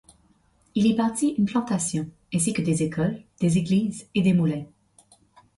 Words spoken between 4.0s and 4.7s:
et des moulins.